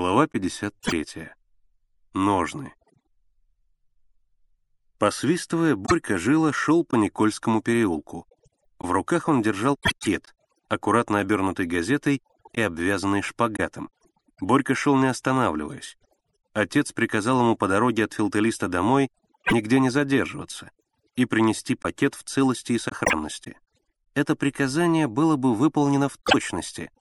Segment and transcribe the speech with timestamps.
[0.00, 1.30] Глава 53.
[2.14, 2.72] Ножны.
[4.96, 8.24] Посвистывая, Борька Жила шел по Никольскому переулку.
[8.78, 10.36] В руках он держал пакет,
[10.68, 12.22] аккуратно обернутый газетой
[12.52, 13.90] и обвязанный шпагатом.
[14.40, 15.98] Борька шел не останавливаясь.
[16.52, 19.10] Отец приказал ему по дороге от филателиста домой
[19.50, 20.70] нигде не задерживаться
[21.16, 23.58] и принести пакет в целости и сохранности.
[24.14, 26.92] Это приказание было бы выполнено в точности,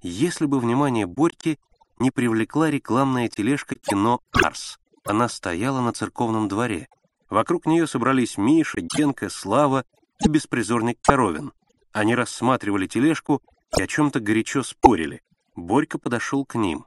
[0.00, 1.58] если бы внимание Борьки
[1.98, 4.78] не привлекла рекламная тележка кино «Арс».
[5.04, 6.88] Она стояла на церковном дворе.
[7.30, 9.84] Вокруг нее собрались Миша, Генка, Слава
[10.24, 11.52] и беспризорник Коровин.
[11.92, 13.42] Они рассматривали тележку
[13.76, 15.22] и о чем-то горячо спорили.
[15.54, 16.86] Борька подошел к ним.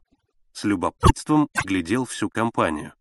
[0.53, 2.93] С любопытством глядел всю компанию.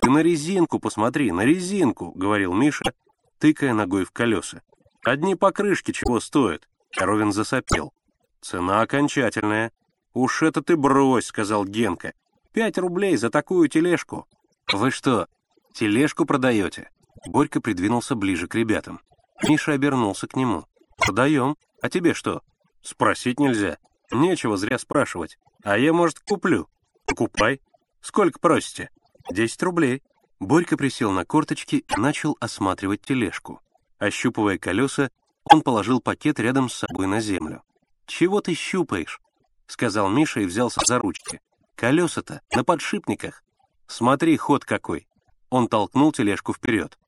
[0.00, 2.92] «Ты на резинку посмотри, на резинку!»— говорил Миша,
[3.38, 4.62] тыкая ногой в колеса.
[5.04, 7.92] «Одни покрышки чего стоят?» Коровин засопел.
[8.40, 9.72] «Цена окончательная.
[10.14, 12.14] «Уж это ты брось»,— сказал Генка.
[12.52, 14.26] «Пять рублей за такую тележку».
[14.72, 15.28] «Вы что,
[15.72, 16.90] тележку продаете?»
[17.26, 19.00] Борька придвинулся ближе к ребятам.
[19.42, 20.66] Миша обернулся к нему.
[20.96, 21.56] «Продаем.
[21.82, 22.42] А тебе что?»
[22.80, 23.78] «Спросить нельзя.
[24.12, 25.36] Нечего зря спрашивать.
[25.64, 26.68] А я, может, куплю?»
[27.06, 27.60] «Покупай.
[28.00, 28.90] Сколько просите?»
[29.30, 30.02] «Десять рублей».
[30.38, 33.60] Борька присел на корточки и начал осматривать тележку.
[33.98, 35.10] Ощупывая колеса,
[35.44, 37.62] он положил пакет рядом с собой на землю.
[38.06, 39.20] «Чего ты щупаешь?»—
[39.66, 41.40] сказал Миша и взялся за ручки.
[41.74, 43.42] «Колеса-то на подшипниках.
[43.86, 45.08] Смотри, ход какой!»
[45.50, 46.98] Он толкнул тележку вперед.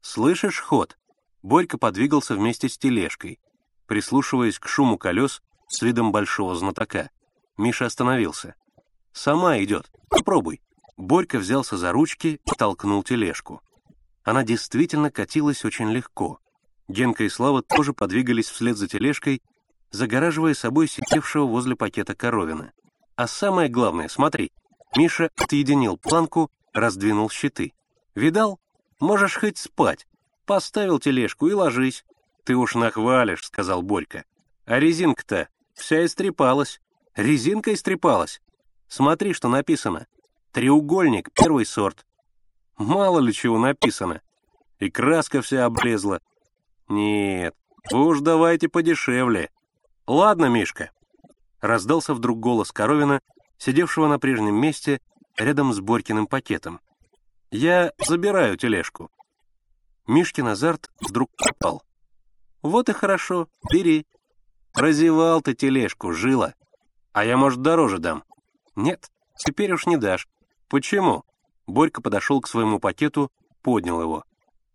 [0.00, 0.98] «Слышишь ход?»
[1.42, 3.38] Борька подвигался вместе с тележкой,
[3.86, 7.10] прислушиваясь к шуму колес с видом большого знатока.
[7.56, 8.54] Миша остановился.
[9.12, 9.90] «Сама идет.
[10.08, 10.62] Попробуй».
[10.96, 13.60] Борька взялся за ручки и толкнул тележку.
[14.22, 16.40] Она действительно катилась очень легко.
[16.88, 19.42] Генка и Слава тоже подвигались вслед за тележкой
[19.94, 22.72] загораживая собой сидевшего возле пакета коровина.
[23.14, 24.50] А самое главное, смотри,
[24.96, 27.72] Миша отъединил планку, раздвинул щиты.
[28.16, 28.58] Видал?
[28.98, 30.06] Можешь хоть спать.
[30.46, 32.04] Поставил тележку и ложись.
[32.44, 34.24] Ты уж нахвалишь, сказал Борька.
[34.66, 36.80] А резинка-то вся истрепалась.
[37.14, 38.42] Резинка истрепалась.
[38.88, 40.06] Смотри, что написано.
[40.50, 42.04] Треугольник, первый сорт.
[42.76, 44.22] Мало ли чего написано.
[44.80, 46.20] И краска вся облезла.
[46.88, 47.54] Нет,
[47.92, 49.50] вы уж давайте подешевле.
[50.06, 50.90] «Ладно, Мишка»,—
[51.60, 53.20] раздался вдруг голос Коровина,
[53.56, 55.00] сидевшего на прежнем месте
[55.36, 56.80] рядом с Борькиным пакетом.
[57.50, 59.10] «Я забираю тележку».
[60.06, 61.82] Мишкин азарт вдруг пропал.
[62.60, 64.06] «Вот и хорошо, бери.
[64.74, 66.54] Разевал ты тележку, жила.
[67.12, 68.24] А я, может, дороже дам».
[68.76, 70.28] «Нет, теперь уж не дашь».
[70.68, 71.24] «Почему?»
[71.66, 73.32] Борька подошел к своему пакету,
[73.62, 74.24] поднял его.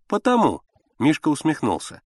[0.07, 0.62] «Потому»,—
[1.00, 2.01] Мишка усмехнулся.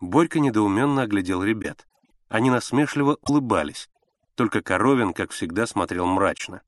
[0.00, 1.87] Борька недоуменно оглядел ребят.
[2.28, 3.88] Они насмешливо улыбались.
[4.34, 6.62] Только Коровин, как всегда, смотрел мрачно.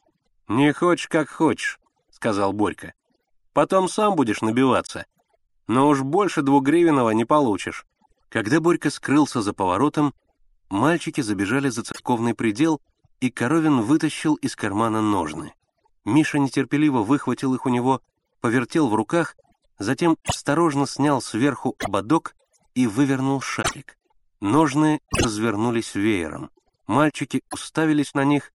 [0.48, 1.78] «Не хочешь, как хочешь»,—
[2.10, 2.94] сказал Борька.
[3.53, 5.06] «Потом сам будешь набиваться.
[5.69, 7.87] Но уж больше двугривенного не получишь».
[8.28, 10.15] Когда Борька скрылся за поворотом,
[10.69, 12.81] мальчики забежали за церковный предел,
[13.20, 15.53] и Коровин вытащил из кармана ножны.
[16.04, 18.00] Миша нетерпеливо выхватил их у него,
[18.41, 19.37] повертел в руках,
[19.78, 22.34] затем осторожно снял сверху ободок
[22.75, 23.99] и вывернул шарик.
[24.41, 26.51] Ножны развернулись веером.
[26.87, 28.53] Мальчики уставились на них,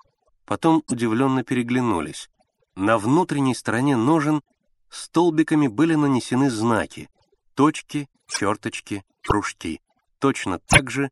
[0.47, 2.31] потом удивленно переглянулись.
[2.75, 4.43] На внутренней стороне ножен
[4.89, 7.11] столбиками были нанесены знаки—
[7.55, 9.81] точки, черточки, кружки.
[10.19, 11.11] Точно так же,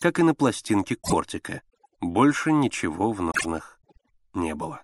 [0.00, 1.62] как и на пластинке кортика.
[2.00, 3.78] Больше ничего в ножнах
[4.32, 4.82] не было.